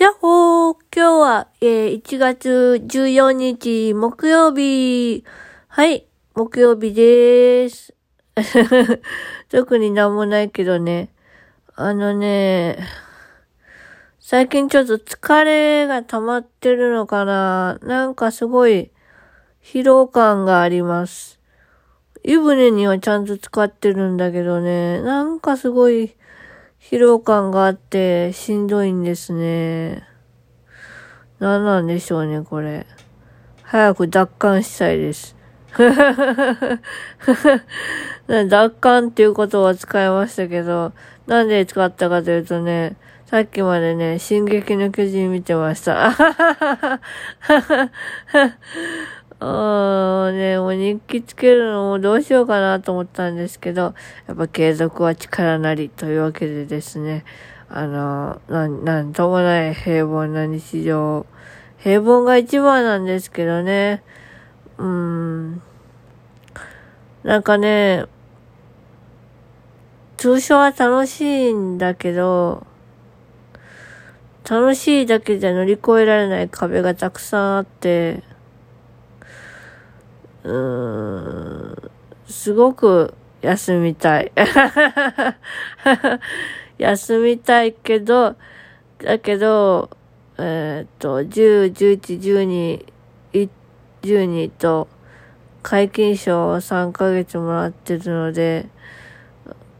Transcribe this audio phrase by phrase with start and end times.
[0.00, 2.48] やっほー今日は、えー、1月
[2.88, 5.24] 14日木曜日。
[5.68, 7.92] はい、木曜日でーす。
[9.50, 11.10] 特になんもないけどね。
[11.76, 12.78] あのね、
[14.20, 18.90] 最近ちょっと疲れが溜まってるのかななんかすごい
[19.62, 21.38] 疲労感があります。
[22.24, 26.16] 湯船にはちゃんと使ってるんだけどね、なんかすごい
[26.80, 30.02] 疲労感があってしんどいんですね。
[31.38, 32.86] 何なんでしょうね、これ。
[33.62, 35.36] 早く奪還したいです。
[38.26, 40.92] 奪還っていうことは使いましたけど、
[41.26, 46.16] なんで使ったかというとね、さっきまでね、進撃の巨人見てました。
[49.42, 53.94] あね、もう日記つけるのもどうしようかなと思ったんですけど、
[54.26, 57.24] やっぱ継続は力なりというわけでですね、
[57.70, 61.24] あの、なん、なんともない平凡な日常。
[61.78, 64.02] 平凡が一番なんですけどね、
[64.76, 65.62] うーん。
[67.22, 68.04] なんかね、
[70.18, 72.66] 通所は楽しいんだけど、
[74.48, 78.22] 楽しいだけじゃ乗り越えられない壁がたくさんあって、
[80.44, 81.90] うーん、
[82.26, 84.32] すごく休みたい。
[86.78, 88.36] 休みたいけど、
[88.98, 89.90] だけど、
[90.38, 92.86] えー、っと、10、11、
[93.32, 93.48] 12、
[94.02, 94.88] 12と、
[95.62, 98.68] 解禁賞を3ヶ月もらってるので、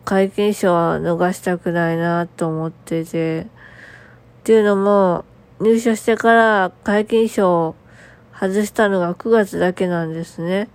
[0.04, 3.46] 解禁賞は逃したくないなと思ってて、っ
[4.44, 5.24] ていうのも、
[5.60, 7.74] 入所してから解禁賞を
[8.40, 10.70] 外したのが9月だけなんですね。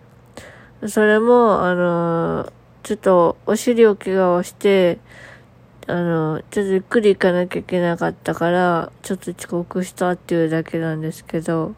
[0.88, 5.00] それも、あの、ちょっとお尻を怪我をして、
[5.88, 11.74] あの、ちょっとゆっくり行かなきゃいけなかったから、ちょっと遅刻したっていうだけなんですけど、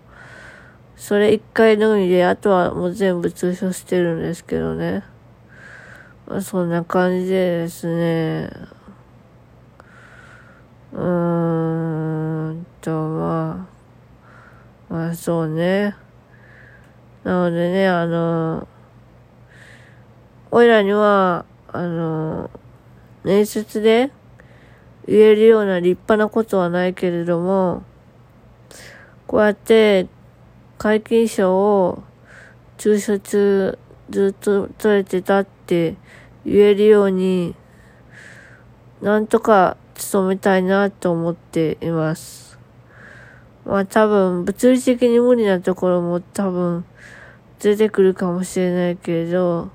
[0.98, 5.04] それ一回のみで、あとはもう全部通所してるんですけどね。
[6.42, 8.52] そんな感じでですね、
[10.92, 13.70] うーんと、ま
[14.90, 15.96] あ、まそうね。
[17.24, 18.68] なのでね、あの、
[20.50, 22.50] おいらには、あの、
[23.24, 24.12] 面接で
[25.08, 27.84] 言えるような立派なことはないけれども、
[29.28, 30.08] こうやって
[30.78, 32.04] 解禁賞を
[32.78, 33.78] 中所中
[34.10, 35.96] ずっと取れてたって
[36.46, 37.56] 言えるように、
[39.02, 39.76] なんとか
[40.12, 42.47] 努めたいなと思っています。
[43.68, 46.86] まあ多分、物理的に無理なところも多分
[47.60, 49.70] 出てくるかもしれないけれど、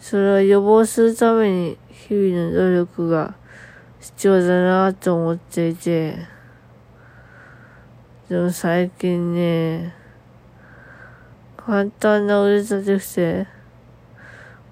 [0.00, 3.36] それを予防するために日々の努力が
[4.00, 6.26] 必要だなと思っていて、
[8.28, 9.94] でも最近ね、
[11.56, 13.46] 簡単な腕立て伏せ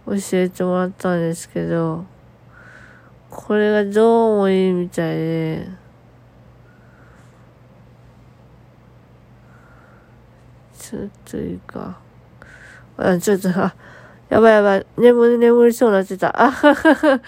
[0.04, 2.06] 教えてもらったんですけど、
[3.30, 5.81] これがどうもいいみたいで、
[10.92, 11.98] ちょっといいか。
[12.98, 13.74] あ、ちょっと、あ、
[14.28, 14.86] やばいやばい。
[14.98, 16.38] 眠り、眠りそうになってた。
[16.38, 17.20] あははは。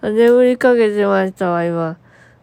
[0.10, 1.98] 眠りかけてましたわ、今。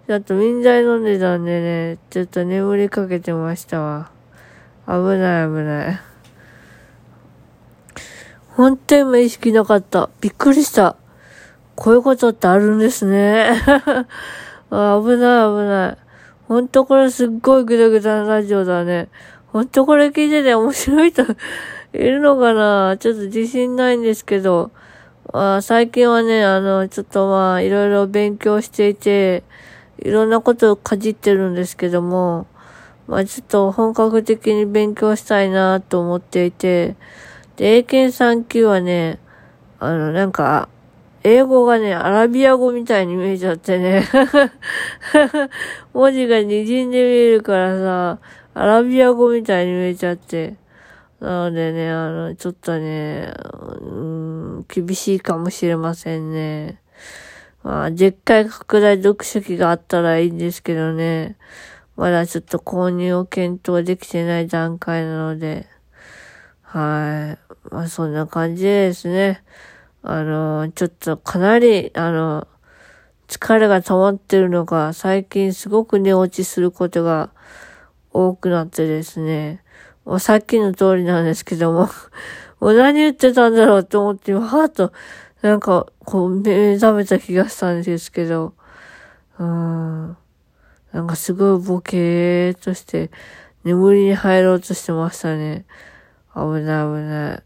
[0.05, 4.11] ちょっと民剤飲んでたんでね、ちょっと眠りかけてましたわ。
[4.85, 5.99] 危ない危ない。
[8.49, 10.11] 本当に今意識なかった。
[10.21, 10.97] びっくりした。
[11.75, 13.59] こういうことってあるんですね。
[14.69, 16.09] あ危ない危ない。
[16.47, 19.09] ほんとこれすっごいグダグダなラジオだね。
[19.51, 21.23] ほんとこれ聞いてて面白い人
[21.93, 22.97] いるのかな？
[22.99, 24.69] ちょっと自信ないんですけど、
[25.33, 29.43] あ最近はね、あの、ちょっとまあ、いろいろ勉強していて、
[29.97, 32.45] いろんなことをかじってるんですけども、
[33.07, 36.95] まあちょっと本格的に勉強したいなと思っていて、
[37.57, 39.19] で、英検3級はね、
[39.79, 40.69] あの、なんか、
[41.23, 44.07] 英語がね、アラビア語みたいに見えちゃってね。
[45.93, 48.19] 文字が滲んで見えるからさ、
[48.53, 50.55] アラビア語みたいに見えちゃって。
[51.19, 53.33] なのでね、あの、ちょっとね、
[53.81, 53.85] う
[54.61, 56.81] ん、厳しいかもしれませんね。
[57.61, 61.37] まあ、でっかい拡大読書機があったらいいんですけどね。
[61.97, 65.67] まだちょっと購入を検討できてない段階なので。
[66.61, 67.73] はい。
[67.73, 69.43] まあ、そんな感じでですね。
[70.01, 72.47] あの、ちょっとかなり、あの、
[73.27, 77.31] 疲れが溜まってるのか、最近すごく寝落ちすることが
[78.27, 79.63] 多くなってですね、
[80.05, 81.89] もうさっきの通りなんですけども
[82.59, 84.91] もう何言ってたんだろうと思って、はーっと、
[85.41, 88.53] なんか、こう、目覚めた気がしたんですけど、
[89.37, 90.17] うーん。
[90.91, 93.11] なんかすごいボケーっとして、
[93.63, 95.65] 眠りに入ろうとしてましたね。
[96.35, 97.43] 危ない危ない。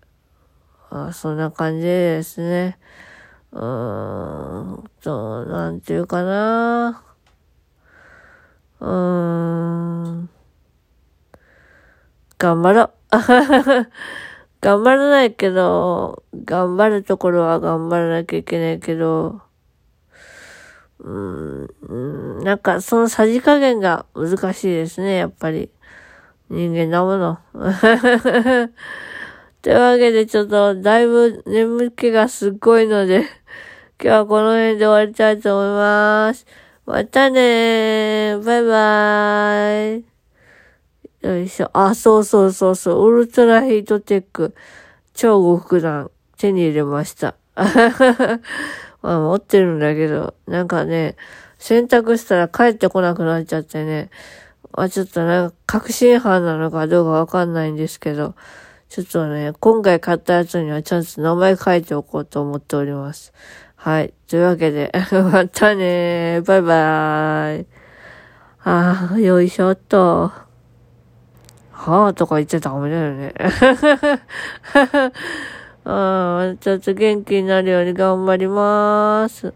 [0.89, 2.77] あそんな感じですね。
[3.51, 7.03] うーんと、なんていうかな。
[8.79, 10.29] うーん。
[12.43, 12.91] 頑張ろう。
[14.59, 19.39] 頑張らないけど、頑張るところは頑張らなきゃいけないけど、
[20.99, 25.69] うん、なんかそのさじ加減が難しいですね、やっぱり。
[26.49, 27.39] 人間だもの。
[29.61, 33.21] というわけでちょっとだいぶ眠気がすっごいので、
[34.03, 36.45] 今日はこの辺で終わりたいと思います。
[36.85, 38.43] またねー。
[38.43, 40.12] バイバーイ。
[41.23, 41.69] よいしょ。
[41.71, 43.07] あ、そうそうそうそう。
[43.07, 44.53] ウルトラヒートテック。
[45.13, 46.11] 超極暖。
[46.37, 47.35] 手に入れました。
[47.55, 51.15] まあ持ってるんだけど、なんかね、
[51.59, 54.09] 洗濯したら帰ってこなくなっちゃってね。
[54.73, 58.35] まあちょっとなんか確信犯なのかどうかわかんないんですけど、
[58.89, 63.31] ちょっとね、今回買ったやつにはちゃんと名前書いておこうと思っております。
[63.77, 64.13] はい。
[64.27, 64.91] というわけで、
[65.31, 67.67] またねバイバーイ。
[68.65, 70.52] ああ、よいしょっと。
[71.91, 73.33] はぁとか言っちゃダメだよね。
[75.85, 79.53] ああ、ちょっと元気になるように頑張ります。